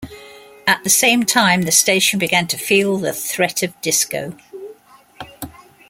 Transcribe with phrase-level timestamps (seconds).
[0.65, 4.35] At the same time, the station began to feel the threat of disco.